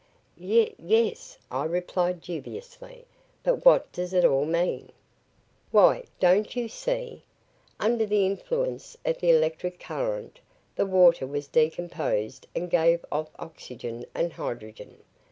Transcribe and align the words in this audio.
"Y 0.35 0.73
yes," 0.79 1.37
I 1.51 1.63
replied 1.65 2.21
dubiously, 2.21 3.05
"but 3.43 3.63
what 3.65 3.91
does 3.91 4.13
it 4.15 4.25
all 4.25 4.45
mean?" 4.45 4.91
"Why, 5.69 6.05
don't 6.19 6.55
you 6.55 6.67
see? 6.67 7.21
Under 7.79 8.07
the 8.07 8.25
influence 8.25 8.97
of 9.05 9.19
the 9.19 9.29
electric 9.29 9.79
current 9.79 10.39
the 10.75 10.87
water 10.87 11.27
was 11.27 11.47
decomposed 11.47 12.47
and 12.55 12.67
gave 12.71 13.05
off 13.11 13.29
oxygen 13.37 14.03
and 14.15 14.33
hydrogen. 14.33 15.03